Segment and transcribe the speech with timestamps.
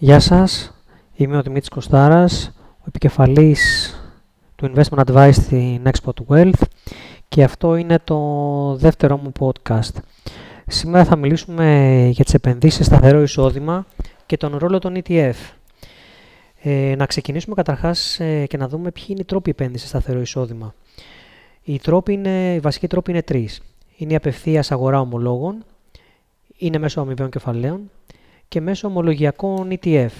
[0.00, 0.74] Γεια σας,
[1.14, 3.92] είμαι ο Δημήτρης Κωστάρας, ο επικεφαλής
[4.56, 6.62] του Investment Advice στην Export Wealth
[7.28, 8.18] και αυτό είναι το
[8.76, 9.94] δεύτερο μου podcast.
[10.66, 13.86] Σήμερα θα μιλήσουμε για τις επενδύσεις σε σταθερό εισόδημα
[14.26, 15.34] και τον ρόλο των ETF.
[16.62, 20.20] Ε, να ξεκινήσουμε καταρχάς ε, και να δούμε ποιοι είναι οι τρόποι επένδυσης σε σταθερό
[20.20, 20.74] εισόδημα.
[21.62, 23.62] Οι, τρόποι είναι, οι βασικοί τρόποι είναι τρεις.
[23.96, 25.64] Είναι η απευθείας αγορά ομολόγων,
[26.58, 27.90] είναι μέσω αμοιβαίων κεφαλαίων
[28.48, 30.10] και μέσω ομολογιακών ETF.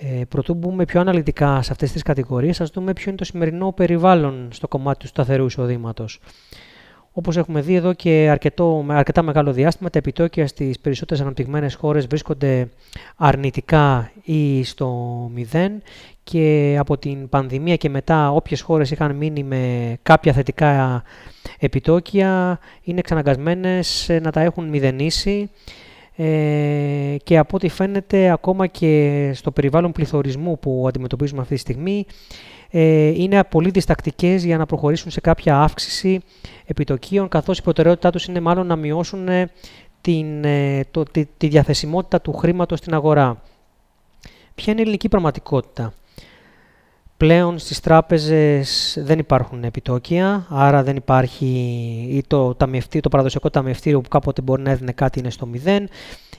[0.00, 3.72] Ε, πρωτού μπούμε πιο αναλυτικά σε αυτές τις κατηγορίες, ας δούμε ποιο είναι το σημερινό
[3.72, 6.20] περιβάλλον στο κομμάτι του σταθερού εισοδήματος.
[7.12, 12.06] Όπως έχουμε δει εδώ και αρκετό, αρκετά μεγάλο διάστημα, τα επιτόκια στις περισσότερες αναπτυγμένες χώρες
[12.06, 12.68] βρίσκονται
[13.16, 14.88] αρνητικά ή στο
[15.34, 15.82] μηδέν
[16.24, 21.02] και από την πανδημία και μετά όποιες χώρες είχαν μείνει με κάποια θετικά
[21.58, 25.50] επιτόκια είναι εξαναγκασμένες να τα έχουν μηδενίσει
[26.20, 32.06] ε, και από ό,τι φαίνεται ακόμα και στο περιβάλλον πληθωρισμού που αντιμετωπίζουμε αυτή τη στιγμή
[32.70, 36.20] ε, είναι πολύ διστακτικές για να προχωρήσουν σε κάποια αύξηση
[36.66, 39.50] επιτοκίων καθώς η προτεραιότητά τους είναι μάλλον να μειώσουν ε,
[40.00, 43.42] την, ε, το, τη, τη διαθεσιμότητα του χρήματος στην αγορά.
[44.54, 45.94] Ποια είναι η ελληνική πραγματικότητα;
[47.18, 51.46] Πλέον στις τράπεζες δεν υπάρχουν επιτόκια, άρα δεν υπάρχει
[52.10, 55.84] ή το, ταμιευτή, το παραδοσιακό ταμιευτήριο που κάποτε μπορεί να έδινε κάτι είναι στο 0.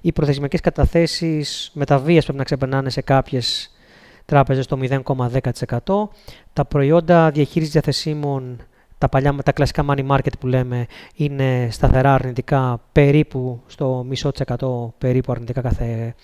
[0.02, 3.72] Οι προθεσμιακές καταθέσεις μεταβίας πρέπει να ξεπερνάνε σε κάποιες
[4.26, 6.10] τράπεζες το 0,10%.
[6.54, 8.58] Τα προϊόντα διαχείρισης διαθεσίμων,
[8.98, 10.86] τα, παλιά, τα κλασικά money market που λέμε,
[11.16, 14.46] είναι σταθερά αρνητικά περίπου στο μισό της
[14.98, 16.16] περίπου αρνητικά κάθε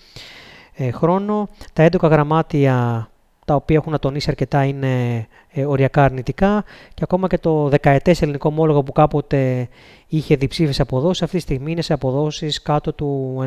[0.74, 1.48] ε, χρόνο.
[1.72, 3.08] Τα έντοκα γραμμάτια
[3.46, 8.48] τα οποία έχουν ατονίσει αρκετά είναι ε, οριακά αρνητικά και ακόμα και το δεκαετές ελληνικό
[8.48, 9.68] ομόλογο που κάποτε
[10.06, 13.38] είχε διψήφιες αποδόσεις, αυτή τη στιγμή είναι σε αποδόσεις κάτω του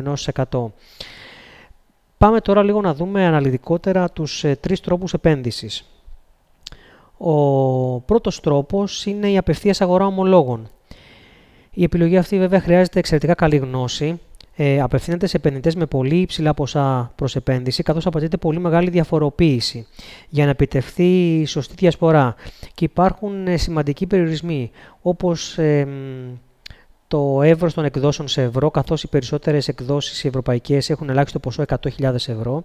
[0.50, 0.64] 1%.
[2.18, 5.90] Πάμε τώρα λίγο να δούμε αναλυτικότερα τους ε, τρεις τρόπους επένδυσης.
[7.18, 10.68] Ο πρώτος τρόπος είναι η απευθείας αγορά ομολόγων.
[11.70, 14.20] Η επιλογή αυτή βέβαια χρειάζεται εξαιρετικά καλή γνώση
[14.62, 19.86] ε, απευθύνεται σε επενδυτές με πολύ υψηλά ποσά προς επένδυση, καθώς απαιτείται πολύ μεγάλη διαφοροποίηση
[20.28, 22.34] για να επιτευχθεί η σωστή διασπορά.
[22.74, 24.70] Και υπάρχουν ε, σημαντικοί περιορισμοί,
[25.02, 25.88] όπως ε,
[27.08, 32.14] το εύρος των εκδόσεων σε ευρώ, καθώς οι περισσότερες εκδόσεις ευρωπαϊκές έχουν ελάχιστο ποσό 100.000
[32.14, 32.64] ευρώ.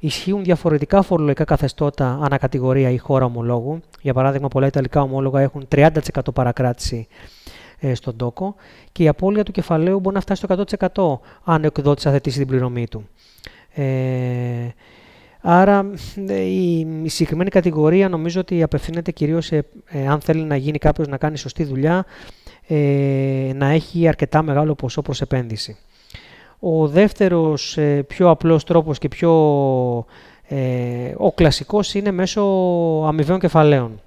[0.00, 3.80] Ισχύουν διαφορετικά φορολογικά καθεστώτα ανακατηγορία ή χώρα ομολόγου.
[4.00, 5.88] Για παράδειγμα, πολλά Ιταλικά ομόλογα έχουν 30%
[6.34, 7.55] παρακράτηση ε,
[7.92, 8.54] στον τόκο
[8.92, 12.46] και η απώλεια του κεφαλαίου μπορεί να φτάσει στο 100% αν ο εκδότης αθετήσει την
[12.46, 13.08] πληρωμή του.
[13.74, 14.68] Ε,
[15.40, 15.90] άρα
[16.26, 21.08] η, η συγκεκριμένη κατηγορία νομίζω ότι απευθύνεται κυρίως σε, ε, αν θέλει να γίνει κάποιος
[21.08, 22.04] να κάνει σωστή δουλειά,
[22.66, 25.76] ε, να έχει αρκετά μεγάλο ποσό προς επένδυση.
[26.58, 29.30] Ο δεύτερος ε, πιο απλός τρόπος και πιο
[30.48, 32.42] ε, ο κλασικός είναι μέσω
[33.06, 34.00] αμοιβαίων κεφαλαίων.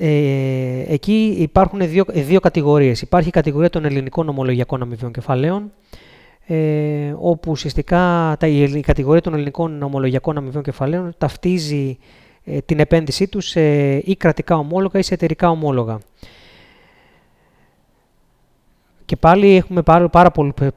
[0.00, 3.02] Ε, εκεί υπάρχουν δύο, δύο κατηγορίες.
[3.02, 5.72] Υπάρχει η κατηγορία των ελληνικών ομολογιακών αμοιβαίων κεφαλαίων,
[6.46, 7.96] ε, όπου ουσιαστικά
[8.38, 11.98] τα, η, κατηγορία των ελληνικών ομολογιακών αμοιβαίων κεφαλαίων ταυτίζει
[12.44, 15.98] ε, την επένδυσή τους σε ή κρατικά ομόλογα ή σε εταιρικά ομόλογα.
[19.06, 20.30] Και πάλι έχουμε πάρα, πάρα,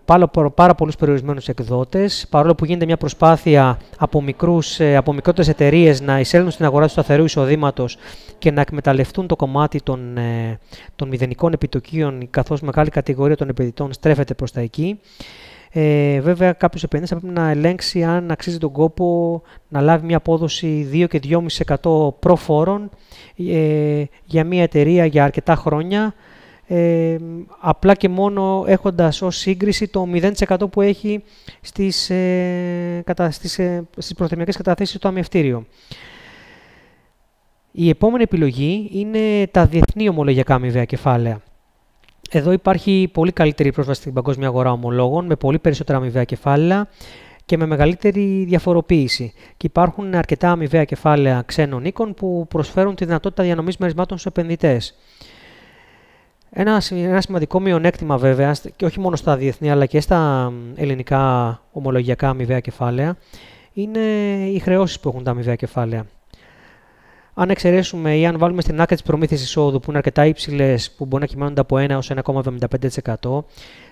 [0.06, 5.50] πάρα, πάρα πολλούς περιορισμένους εκδότες, παρόλο που γίνεται μια προσπάθεια από, μικρούς, ε, από μικρότερες
[5.50, 7.98] εταιρείες να εισέλθουν στην αγορά του σταθερού εισοδήματος
[8.38, 10.60] και να εκμεταλλευτούν το κομμάτι των, ε,
[10.96, 15.00] των μηδενικών επιτοκίων, καθώς μεγάλη κατηγορία των επενδυτών στρέφεται προς τα εκεί.
[15.72, 20.18] Ε, βέβαια, κάποιος επενδυτής θα πρέπει να ελέγξει αν αξίζει τον κόπο να λάβει μια
[20.18, 22.90] απόδοση 2 και 2,5% προφόρων
[23.38, 26.14] ε, για μια εταιρεία για αρκετά χρόνια
[26.70, 27.18] ε,
[27.60, 31.24] απλά και μόνο έχοντας ως σύγκριση το 0% που έχει
[31.62, 35.66] στις, ε, κατα, στις, ε, στις προθεμιακές καταθέσεις του αμυευτήριο.
[37.72, 41.42] Η επόμενη επιλογή είναι τα διεθνή ομολογιακά αμοιβαία κεφάλαια.
[42.30, 46.88] Εδώ υπάρχει πολύ καλύτερη πρόσβαση στην παγκόσμια αγορά ομολόγων, με πολύ περισσότερα αμοιβαία κεφάλαια
[47.46, 49.34] και με μεγαλύτερη διαφοροποίηση.
[49.58, 54.96] Και υπάρχουν αρκετά αμοιβαία κεφάλαια ξένων οίκων που προσφέρουν τη δυνατότητα διανομής μερισμάτων στους επενδυτές.
[56.50, 62.30] Ένα, ένα σημαντικό μειονέκτημα βέβαια, και όχι μόνο στα διεθνή αλλά και στα ελληνικά ομολογιακά
[62.30, 63.18] αμοιβαία κεφάλαια,
[63.74, 64.00] είναι
[64.54, 66.06] οι χρεώσεις που έχουν τα αμοιβαία κεφάλαια.
[67.34, 71.06] Αν εξαιρέσουμε ή αν βάλουμε στην άκρη της προμήθειας εισόδου που είναι αρκετά υψηλές, που
[71.06, 73.44] μπορεί να κυμαίνονται από 1 έως 1,75%,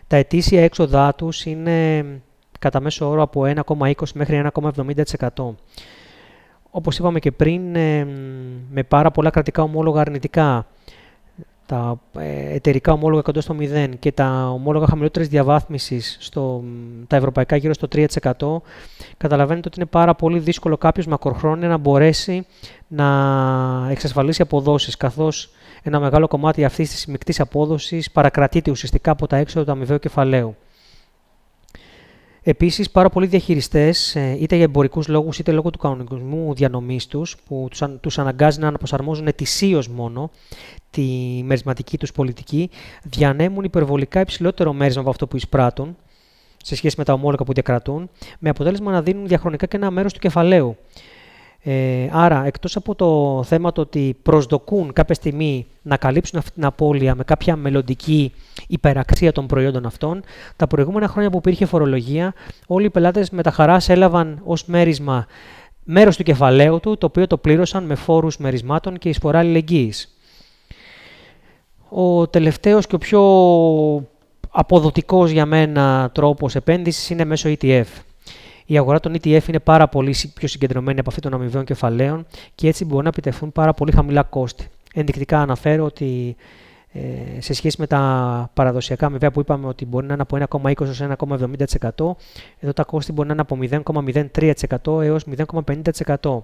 [0.07, 2.06] τα ετήσια έξοδά τους είναι
[2.60, 5.56] κατά μέσο όρο από 1,20 μέχρι 1,70%.
[6.69, 7.62] Όπως είπαμε και πριν,
[8.69, 10.68] με πάρα πολλά κρατικά ομόλογα αρνητικά
[11.66, 16.64] τα ε, εταιρικά ομόλογα κοντά στο 0 και τα ομόλογα χαμηλότερης διαβάθμισης στο,
[17.08, 18.06] τα ευρωπαϊκά γύρω στο 3%,
[19.18, 22.46] καταλαβαίνετε ότι είναι πάρα πολύ δύσκολο κάποιος μακροχρόνια να μπορέσει
[22.88, 25.50] να εξασφαλίσει αποδόσεις, καθώς
[25.84, 30.56] ένα μεγάλο κομμάτι αυτής της μεικτής απόδοσης παρακρατείται ουσιαστικά από τα έξοδα του αμοιβαίου κεφαλαίου.
[32.48, 37.38] Επίσης, πάρα πολλοί διαχειριστές, ε, είτε για εμπορικούς λόγους είτε λόγω του κανονισμού διανομής τους,
[37.48, 37.68] που
[38.02, 40.32] τους αναγκάζει να αναπροσαρμόζουν ετησίως μόνο
[40.95, 42.69] τη μερισματική τους πολιτική,
[43.03, 45.97] διανέμουν υπερβολικά υψηλότερο μέρισμα από αυτό που εισπράττουν
[46.63, 48.09] σε σχέση με τα ομόλογα που διακρατούν,
[48.39, 50.77] με αποτέλεσμα να δίνουν διαχρονικά και ένα μέρος του κεφαλαίου.
[51.68, 56.65] Ε, άρα, εκτός από το θέμα το ότι προσδοκούν κάποια στιγμή να καλύψουν αυτή την
[56.65, 58.33] απώλεια με κάποια μελλοντική
[58.68, 60.24] υπεραξία των προϊόντων αυτών,
[60.56, 62.33] τα προηγούμενα χρόνια που υπήρχε φορολογία,
[62.68, 65.25] όλοι οι πελάτες με τα χαράς έλαβαν ως μέρισμα
[65.83, 70.15] μέρος του κεφαλαίου του, το οποίο το πλήρωσαν με φόρους μερισμάτων και εισφορά αλληλεγγύης.
[71.97, 73.21] Ο τελευταίος και ο πιο
[74.50, 77.86] αποδοτικός για μένα τρόπος επένδυσης είναι μέσω ETF.
[78.65, 82.25] Η αγορά των ETF είναι πάρα πολύ πιο συγκεντρωμένη από αυτή των αμοιβαίων κεφαλαίων
[82.56, 84.68] και έτσι μπορεί να επιτευχθούν πάρα πολύ χαμηλά κόστη.
[84.94, 86.36] Ενδεικτικά αναφέρω ότι
[86.92, 90.80] ε, σε σχέση με τα παραδοσιακά αμοιβαία που είπαμε ότι μπορεί να είναι από 1,20%
[90.80, 92.15] έως 1,70%,
[92.59, 93.57] εδώ τα κόστη μπορεί να είναι από
[94.86, 96.42] 0,03% έως 0,50%.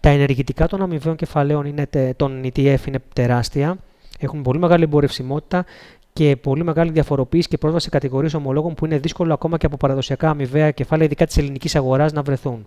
[0.00, 3.78] Τα ενεργητικά των αμοιβαίων κεφαλαίων είναι, των ETF είναι τεράστια,
[4.18, 5.64] έχουν πολύ μεγάλη εμπορευσιμότητα
[6.12, 9.76] και πολύ μεγάλη διαφοροποίηση και πρόσβαση σε κατηγορίες ομολόγων που είναι δύσκολο ακόμα και από
[9.76, 12.66] παραδοσιακά αμοιβαία κεφάλαια, ειδικά της ελληνικής αγοράς, να βρεθούν.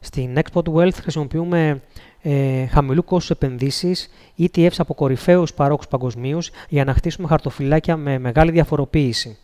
[0.00, 1.80] Στην Export Wealth χρησιμοποιούμε
[2.22, 4.08] ε, χαμηλού κόστους επενδύσεις,
[4.38, 9.38] ETFs από κορυφαίους παρόχους παγκοσμίως για να χτίσουμε χαρτοφυλάκια με μεγάλη διαφοροποίηση.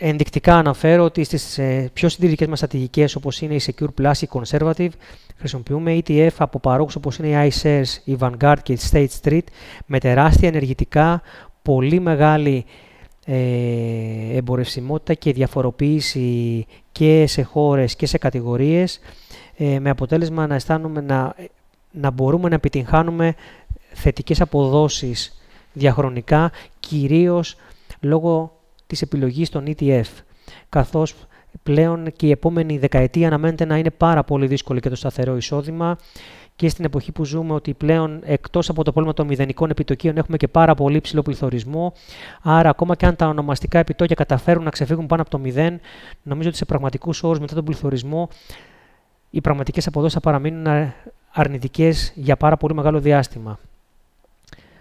[0.00, 4.28] Ενδεικτικά αναφέρω ότι στις ε, πιο συντηρητικές μας στρατηγικές όπως είναι η Secure Plus, η
[4.32, 4.90] Conservative,
[5.36, 9.42] χρησιμοποιούμε ETF από παρόχους όπως είναι η iShares, η Vanguard και η State Street
[9.86, 11.22] με τεράστια ενεργητικά,
[11.62, 12.64] πολύ μεγάλη
[13.24, 19.00] ε, εμπορευσιμότητα και διαφοροποίηση και σε χώρες και σε κατηγορίες
[19.56, 21.34] ε, με αποτέλεσμα να αισθάνομαι να,
[21.90, 23.34] να μπορούμε να επιτυγχάνουμε
[23.92, 25.42] θετικές αποδόσεις
[25.72, 27.56] διαχρονικά, κυρίως
[28.00, 28.57] λόγω
[28.88, 30.04] της επιλογής των ETF,
[30.68, 31.14] καθώς
[31.62, 35.98] πλέον και η επόμενη δεκαετία αναμένεται να είναι πάρα πολύ δύσκολη και το σταθερό εισόδημα
[36.56, 40.36] και στην εποχή που ζούμε ότι πλέον εκτός από το πρόβλημα των μηδενικών επιτοκίων έχουμε
[40.36, 41.92] και πάρα πολύ ψηλό πληθωρισμό,
[42.42, 45.80] άρα ακόμα και αν τα ονομαστικά επιτόκια καταφέρουν να ξεφύγουν πάνω από το μηδέν,
[46.22, 48.28] νομίζω ότι σε πραγματικούς όρους μετά τον πληθωρισμό
[49.30, 50.92] οι πραγματικές αποδόσεις θα παραμείνουν
[51.32, 53.58] αρνητικές για πάρα πολύ μεγάλο διάστημα.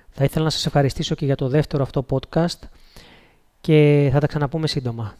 [0.10, 2.60] Θα ήθελα να σας ευχαριστήσω και για το δεύτερο αυτό podcast
[3.68, 5.16] και θα τα ξαναπούμε σύντομα.